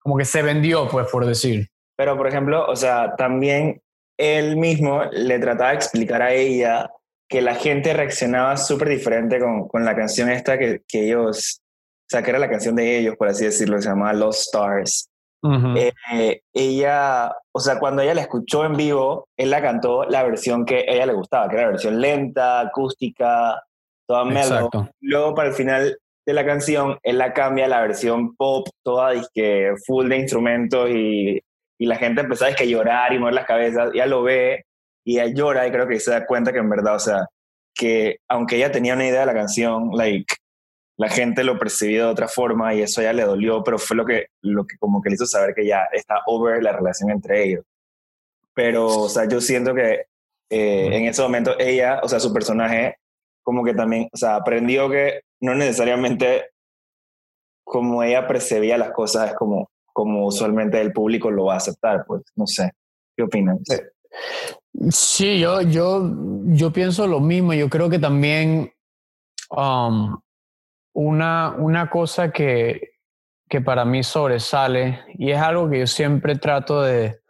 [0.00, 1.68] como que se vendió, pues por decir.
[1.96, 3.80] Pero por ejemplo, o sea, también
[4.22, 6.90] él mismo le trataba de explicar a ella
[7.28, 12.08] que la gente reaccionaba súper diferente con, con, la canción esta que, que, ellos, o
[12.08, 15.08] sea, que era la canción de ellos, por así decirlo, se llamaba Lost Stars.
[15.76, 20.64] Eh, ella, o sea, cuando ella la escuchó en vivo, él la cantó la versión
[20.64, 23.60] que a ella le gustaba, que era la versión lenta, acústica,
[24.06, 24.70] toda mellow.
[25.00, 29.12] Luego, para el final de la canción, él la cambia a la versión pop, toda
[29.12, 31.40] disque, full de instrumentos y,
[31.78, 33.90] y la gente empezó a llorar y mover las cabezas.
[33.94, 34.64] Ya lo ve
[35.04, 37.26] y ella llora y creo que se da cuenta que en verdad, o sea,
[37.74, 40.34] que aunque ella tenía una idea de la canción, like,
[40.96, 44.04] la gente lo percibió de otra forma y eso ya le dolió, pero fue lo
[44.04, 47.44] que, lo que como que le hizo saber que ya está over la relación entre
[47.44, 47.64] ellos.
[48.54, 50.06] Pero, o sea, yo siento que
[50.50, 52.96] eh, en ese momento ella, o sea, su personaje,
[53.42, 56.50] como que también, o sea, aprendió que no necesariamente
[57.64, 62.04] como ella percibía las cosas es como, como usualmente el público lo va a aceptar,
[62.06, 62.72] pues, no sé.
[63.16, 63.58] ¿Qué opinas?
[64.90, 66.10] Sí, yo, yo,
[66.46, 67.52] yo pienso lo mismo.
[67.54, 68.72] Yo creo que también
[69.50, 70.18] um,
[70.94, 72.92] una, una cosa que,
[73.48, 77.20] que para mí sobresale, y es algo que yo siempre trato de,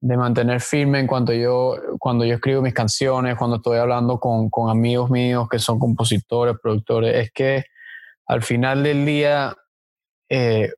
[0.00, 4.50] de mantener firme en cuanto yo, cuando yo escribo mis canciones, cuando estoy hablando con,
[4.50, 7.64] con amigos míos que son compositores, productores, es que
[8.26, 9.54] al final del día
[10.28, 10.72] eh,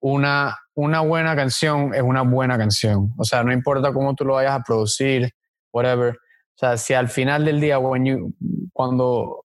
[0.00, 3.12] una, una buena canción es una buena canción.
[3.16, 5.30] O sea, no importa cómo tú lo vayas a producir,
[5.72, 6.14] whatever.
[6.14, 7.78] O sea, si al final del día,
[8.72, 9.44] cuando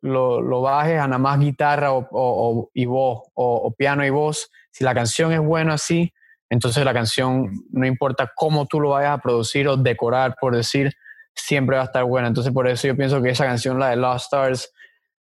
[0.00, 4.50] lo, lo, bajes a nada más guitarra o, o, y voz, o, piano y voz,
[4.70, 6.12] si la canción es buena así,
[6.50, 10.92] entonces la canción, no importa cómo tú lo vayas a producir o decorar, por decir,
[11.34, 12.28] siempre va a estar buena.
[12.28, 14.72] Entonces, por eso yo pienso que esa canción, la de Lost Stars,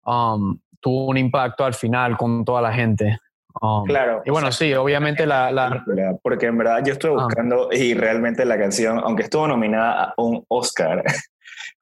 [0.05, 3.19] um, tuvo un impacto al final con toda la gente.
[3.61, 4.21] Um, claro.
[4.25, 5.83] Y bueno, sí, obviamente la, la,
[6.21, 7.23] Porque en verdad yo estuve ah.
[7.25, 11.03] buscando y realmente la canción, aunque estuvo nominada a un Oscar,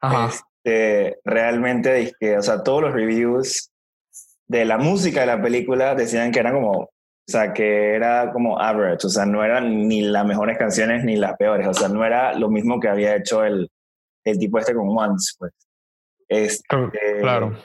[0.64, 3.72] este, realmente, o sea, todos los reviews
[4.48, 6.90] de la música de la película decían que era como, o
[7.26, 11.38] sea, que era como average, o sea, no eran ni las mejores canciones ni las
[11.38, 13.70] peores, o sea, no era lo mismo que había hecho el,
[14.26, 15.54] el tipo este con Once, pues.
[16.28, 16.64] Este,
[17.20, 17.58] claro.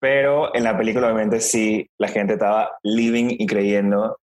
[0.00, 4.18] Pero en la película obviamente sí, la gente estaba living y creyendo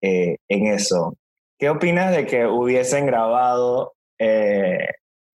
[0.00, 1.16] eh, en eso.
[1.58, 4.90] ¿Qué opinas de que hubiesen grabado eh,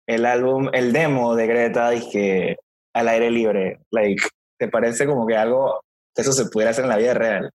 [0.06, 2.56] el álbum, el demo de Greta que
[2.92, 3.80] al aire libre?
[3.90, 4.22] Like,
[4.58, 5.82] ¿Te parece como que algo,
[6.14, 7.50] eso se pudiera hacer en la vida real?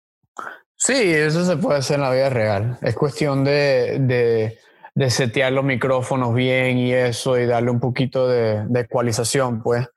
[0.76, 2.80] Sí, eso se puede hacer en la vida real.
[2.82, 4.58] Es cuestión de, de,
[4.96, 9.88] de setear los micrófonos bien y eso y darle un poquito de, de ecualización, pues.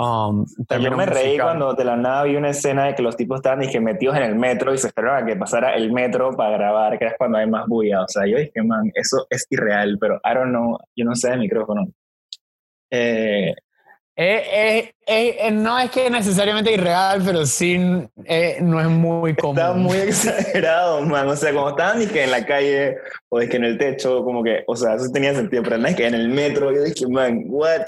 [0.00, 0.46] Um,
[0.80, 3.58] yo me reí cuando de la nada vi una escena de que los tipos estaban
[3.58, 6.96] dije, metidos en el metro y se esperaban a que pasara el metro para grabar,
[7.00, 8.02] que es cuando hay más bulla.
[8.04, 11.30] O sea, yo dije, man, eso es irreal, pero I don't know, yo no sé
[11.30, 11.88] de micrófono.
[12.92, 13.56] Eh,
[14.14, 19.58] eh, eh, no es que necesariamente irreal, pero sí no es muy común.
[19.58, 21.26] Está muy exagerado, man.
[21.26, 22.98] O sea, como estaban dije, en la calle
[23.30, 25.96] o que en el techo, como que, o sea, eso tenía sentido, pero no es
[25.96, 27.82] que en el metro, yo dije, man, what?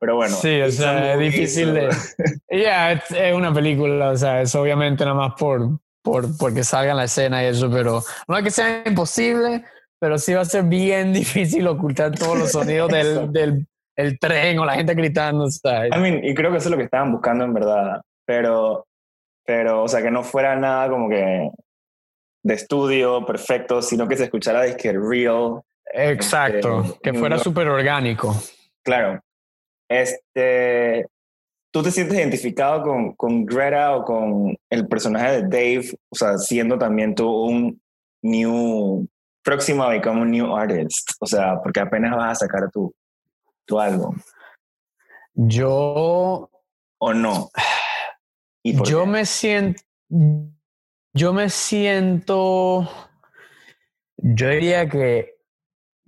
[0.00, 0.36] Pero bueno.
[0.36, 1.88] Sí, o sea, es difícil de.
[2.50, 6.96] Ya, es, una película, o sea, es obviamente nada más por, por, porque salga en
[6.96, 9.64] la escena y eso, pero no es que sea imposible,
[9.98, 14.58] pero sí va a ser bien difícil ocultar todos los sonidos del, del el tren
[14.60, 15.50] o la gente gritando.
[15.50, 15.90] ¿sabes?
[15.94, 18.86] I mean, y creo que eso es lo que estaban buscando en verdad, pero,
[19.44, 21.50] pero, o sea, que no fuera nada como que
[22.44, 25.60] de estudio perfecto, sino que se escuchara de que real.
[25.92, 28.34] Exacto, este, que fuera súper orgánico.
[28.84, 29.20] Claro.
[29.88, 31.06] Este,
[31.70, 35.98] ¿Tú te sientes identificado con, con Greta o con el personaje de Dave?
[36.08, 37.80] O sea, siendo también tú un
[38.22, 39.06] new,
[39.42, 41.10] próximo a become un new artist.
[41.20, 42.94] O sea, porque apenas vas a sacar tu,
[43.66, 44.16] tu álbum.
[45.34, 46.50] Yo.
[47.00, 47.50] ¿O no?
[48.62, 49.82] ¿Y yo me siento.
[51.14, 52.88] Yo me siento.
[54.16, 55.37] Yo diría que.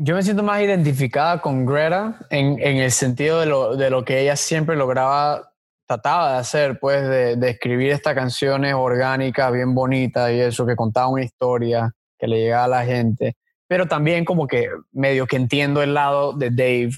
[0.03, 4.03] Yo me siento más identificada con Greta en, en el sentido de lo, de lo
[4.03, 5.53] que ella siempre lograba,
[5.87, 10.75] trataba de hacer, pues, de, de escribir estas canciones orgánicas, bien bonitas y eso, que
[10.75, 13.37] contaba una historia, que le llegaba a la gente.
[13.69, 16.97] Pero también como que medio que entiendo el lado de Dave,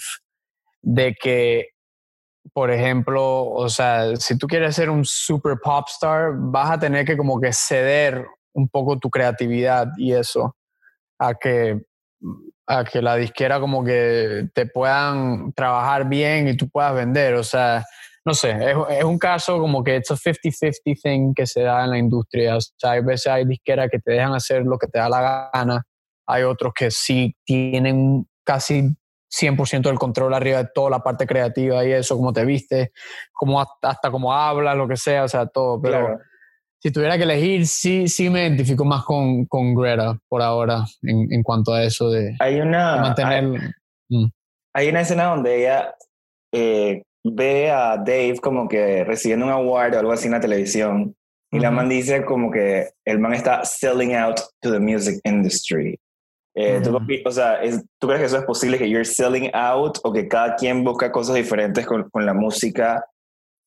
[0.80, 1.70] de que,
[2.52, 7.04] por ejemplo, o sea, si tú quieres ser un super pop star, vas a tener
[7.04, 10.54] que como que ceder un poco tu creatividad y eso
[11.18, 11.82] a que
[12.78, 17.44] a que la disquera como que te puedan trabajar bien y tú puedas vender, o
[17.44, 17.84] sea,
[18.24, 18.56] no sé,
[18.90, 22.56] es, un caso como que es un 50-50 thing que se da en la industria,
[22.56, 25.50] o sea, hay veces hay disqueras que te dejan hacer lo que te da la
[25.52, 25.82] gana,
[26.26, 28.96] hay otros que sí tienen casi
[29.32, 32.92] 100% del control arriba de toda la parte creativa y eso, como te viste,
[33.32, 35.80] como hasta, hasta como hablas, lo que sea, o sea, todo.
[35.80, 36.18] Pero.
[36.82, 41.32] Si tuviera que elegir, sí, sí me identifico más con, con Greta por ahora en,
[41.32, 43.44] en cuanto a eso de, Hay una, de mantener...
[44.08, 44.26] Mm.
[44.74, 45.94] hay una escena donde ella
[46.52, 51.14] eh, ve a Dave como que recibiendo un award o algo así en la televisión
[51.52, 55.98] y la man dice como que el man está selling out to the music industry.
[56.56, 56.98] Eh, ¿tú, Ujú.
[57.00, 60.12] opi- o sea, es- ¿tú crees que eso es posible que you're selling out o
[60.12, 63.04] que cada quien busca cosas diferentes con, con la música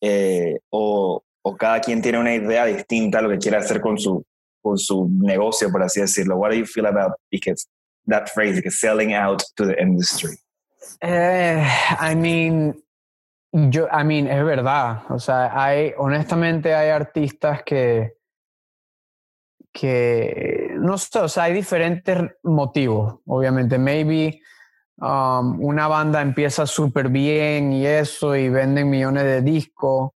[0.01, 3.99] eh, o, o cada quien tiene una idea distinta a lo que quiere hacer con
[3.99, 4.25] su,
[4.61, 6.37] con su negocio, por así decirlo?
[6.37, 7.67] What do you feel about because
[8.07, 10.39] that phrase, que selling out to the industry?
[11.01, 11.63] Eh,
[11.99, 12.75] I mean,
[13.51, 15.03] yo, I mean, es verdad.
[15.09, 18.13] O sea, hay, honestamente, hay artistas que,
[19.71, 23.77] que, no sé, o sea, hay diferentes motivos, obviamente.
[23.77, 24.41] Maybe
[24.97, 30.14] um, una banda empieza súper bien y eso, y venden millones de discos,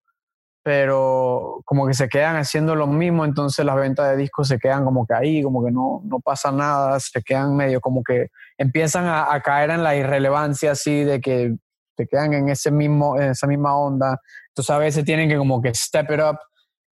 [0.64, 4.84] pero como que se quedan haciendo lo mismo, entonces las ventas de discos se quedan
[4.84, 9.06] como que ahí, como que no, no pasa nada, se quedan medio como que empiezan
[9.08, 11.56] a, caer en la irrelevancia así de que
[11.96, 14.20] se quedan en ese mismo en esa misma onda.
[14.50, 16.38] Entonces a veces tienen que como que step it up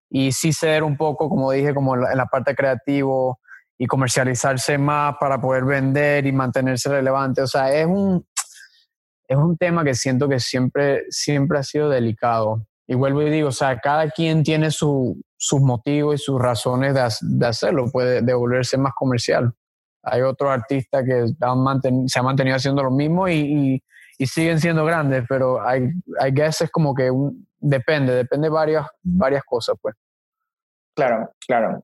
[0.09, 3.39] y sí ceder un poco como dije como en la, en la parte creativo
[3.77, 7.41] y comercializarse más para poder vender y mantenerse relevante.
[7.41, 8.25] O sea es un
[9.27, 13.49] es un tema que siento que siempre siempre ha sido delicado y vuelvo y digo
[13.49, 18.21] o sea cada quien tiene su, sus motivos y sus razones de, de hacerlo puede
[18.21, 19.53] de volverse más comercial
[20.03, 23.83] hay otros artistas que han manten- se han mantenido haciendo lo mismo y, y-
[24.19, 28.51] y siguen siendo grandes, pero hay, hay guess es como que un- depende, depende de
[28.51, 29.93] varias, varias cosas, pues.
[30.95, 31.83] Claro, claro.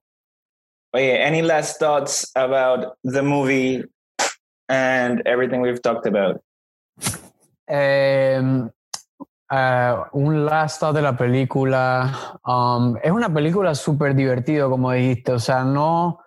[0.95, 3.85] Oye, any last thoughts about the movie
[4.67, 6.41] and everything we've talked about?
[7.67, 8.41] Eh,
[9.53, 12.39] eh, un last de la película.
[12.45, 15.33] um, es una película súper divertida, como dijiste.
[15.33, 16.19] O sea, no.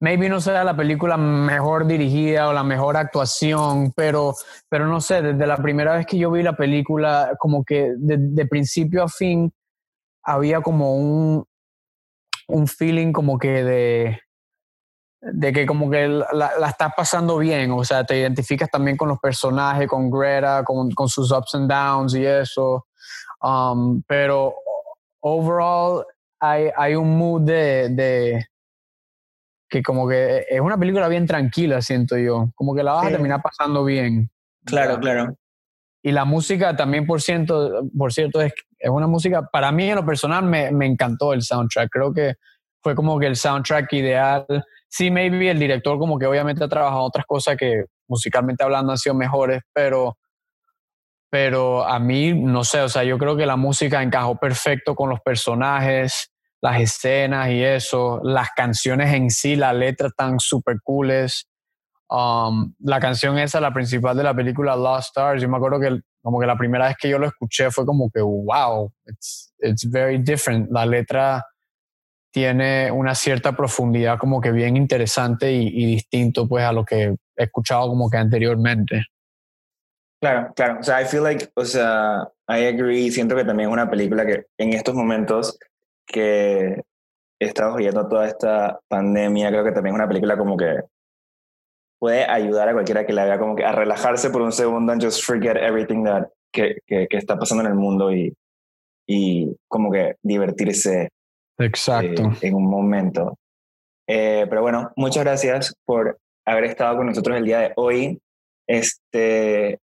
[0.00, 4.34] Maybe no sea la película mejor dirigida o la mejor actuación, pero,
[4.68, 8.16] pero no sé, desde la primera vez que yo vi la película, como que de,
[8.18, 9.50] de principio a fin
[10.24, 11.44] había como un,
[12.48, 14.20] un feeling como que de,
[15.32, 19.08] de que como que la, la estás pasando bien, o sea, te identificas también con
[19.08, 22.86] los personajes, con Greta, con, con sus ups and downs y eso,
[23.42, 24.54] um, pero
[25.20, 26.04] overall
[26.40, 28.46] hay, hay un mood de, de,
[29.68, 33.08] que como que es una película bien tranquila, siento yo, como que la vas Sí.
[33.08, 34.30] a terminar pasando bien.
[34.66, 35.34] Claro, claro.
[36.02, 39.96] Y la música también, por cierto, por cierto es, es una música, para mí en
[39.96, 41.88] lo personal me, me encantó el soundtrack.
[41.90, 42.34] Creo que
[42.82, 44.46] fue como que el soundtrack ideal.
[44.96, 48.98] Sí, maybe el director como que obviamente ha trabajado otras cosas que musicalmente hablando han
[48.98, 50.16] sido mejores, pero,
[51.28, 55.10] pero a mí, no sé, o sea, yo creo que la música encajó perfecto con
[55.10, 56.30] los personajes,
[56.60, 61.48] las escenas y eso, las canciones en sí, las letras tan super cooles.
[62.08, 66.02] Um, la canción esa, la principal de la película Lost Stars, yo me acuerdo que
[66.22, 69.90] como que la primera vez que yo lo escuché fue como que wow, it's, it's
[69.90, 70.70] very different.
[70.70, 71.44] La letra
[72.34, 77.14] tiene una cierta profundidad como que bien interesante y, y distinto pues a lo que
[77.36, 79.04] he escuchado como que anteriormente.
[80.20, 80.80] Claro, claro.
[80.80, 83.12] O sea, I feel like, o sea, I agree.
[83.12, 85.56] Siento que también es una película que en estos momentos
[86.08, 86.82] que
[87.38, 90.80] estamos viviendo toda esta pandemia, creo que también es una película como que
[92.00, 95.04] puede ayudar a cualquiera que la vea como que a relajarse por un segundo and
[95.04, 98.34] just forget everything that que, que, está pasando en el mundo y,
[99.06, 101.10] y como que divertirse
[101.58, 102.22] Exacto.
[102.22, 103.38] Eh, en un momento.
[104.06, 108.20] Eh, pero bueno, muchas gracias por haber estado con nosotros el día de hoy.
[108.66, 109.78] Este,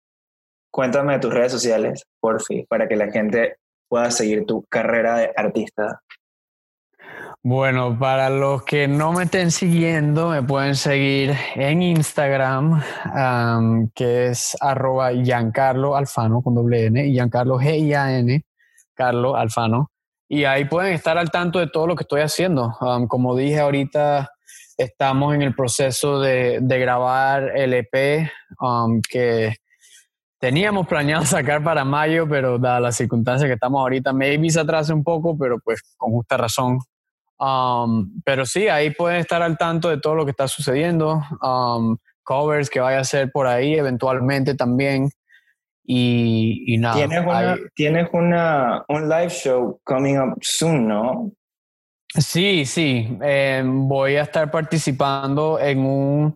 [0.72, 3.57] cuéntame de tus redes sociales, por fin, para que la gente
[3.89, 6.01] pueda seguir tu carrera de artista.
[7.43, 12.82] Bueno, para los que no me estén siguiendo, me pueden seguir en Instagram,
[13.95, 18.43] que es arroba Giancarlo Alfano con doble N, y Giancarlo G-I-A-N,
[18.93, 19.91] Carlo Alfano.
[20.30, 22.75] Y ahí pueden estar al tanto de todo lo que estoy haciendo.
[23.07, 24.30] como dije ahorita,
[24.78, 28.30] estamos en el proceso de, de grabar el EP
[29.09, 29.55] que
[30.39, 34.93] teníamos planeado sacar para mayo, pero dada las circunstancias que estamos ahorita, maybe se atrase
[34.93, 36.80] un poco, pero pues con justa razón
[37.39, 41.21] Um, pero sí, ahí pueden estar al tanto de todo lo que está sucediendo.
[41.41, 45.09] Um, covers que vaya a hacer por ahí eventualmente también.
[45.89, 46.95] Y, y nada.
[46.95, 51.31] Tienes, una, tienes una, un live show coming up soon, ¿no?
[52.09, 53.17] Sí, sí.
[53.23, 56.35] Eh, voy a estar participando en un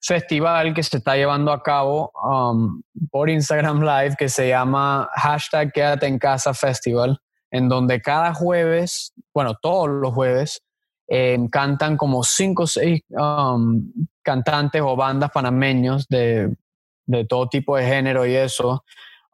[0.00, 2.80] festival que se está llevando a cabo um,
[3.10, 7.20] por Instagram Live que se llama hashtag Quédate en Casa Festival
[7.50, 10.62] en donde cada jueves, bueno, todos los jueves,
[11.08, 13.90] eh, cantan como cinco o seis um,
[14.22, 16.54] cantantes o bandas panameños de,
[17.08, 18.84] de, todo tipo de género y eso.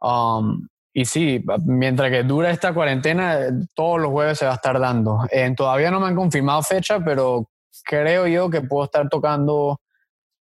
[0.01, 4.79] Um, y sí, mientras que dura esta cuarentena, todos los jueves se va a estar
[4.79, 5.27] dando.
[5.31, 7.51] Eh, todavía no me han confirmado fecha, pero
[7.85, 9.81] creo yo que puedo estar tocando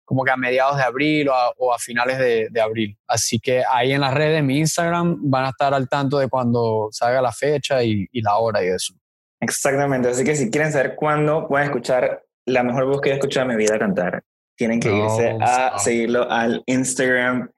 [0.05, 2.97] como que a mediados de abril o a, finales de, abril.
[3.07, 6.89] Así que ahí en las redes, mi Instagram, van a estar al tanto de cuando
[6.91, 8.93] salga la fecha y, la hora y eso.
[9.39, 13.49] Exactamente, así que si quieren saber cuándo pueden escuchar la mejor voz que he escuchado
[13.49, 14.23] en mi vida cantar,
[14.55, 17.49] tienen que irse a seguirlo al Instagram,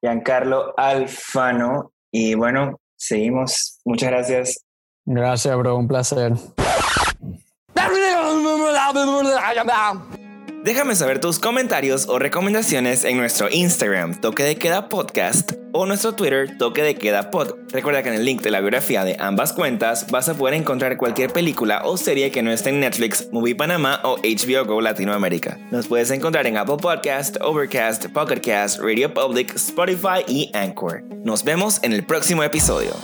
[0.00, 1.92] Giancarlo Alfano.
[2.10, 3.80] Y bueno, seguimos.
[3.84, 4.64] Muchas gracias.
[5.04, 6.32] Gracias, bro, un placer.
[10.64, 16.14] Déjame saber tus comentarios o recomendaciones en nuestro Instagram, Toque de Queda Podcast, o nuestro
[16.14, 17.56] Twitter, Toque de Queda Pod.
[17.70, 20.96] Recuerda que en el link de la biografía de ambas cuentas vas a poder encontrar
[20.96, 25.58] cualquier película o serie que no esté en Netflix, Movie Panamá o HBO Go Latinoamérica.
[25.70, 31.04] Nos puedes encontrar en Apple Podcast, Overcast, Pocket Cast, Radio Public, Spotify y Anchor.
[31.24, 32.94] Nos vemos en el próximo episodio.